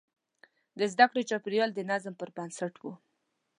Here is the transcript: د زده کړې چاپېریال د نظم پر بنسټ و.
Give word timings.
د 0.79 0.81
زده 0.93 1.05
کړې 1.11 1.23
چاپېریال 1.29 1.69
د 1.73 1.79
نظم 1.91 2.13
پر 2.19 2.29
بنسټ 2.37 2.73
و. 2.81 2.85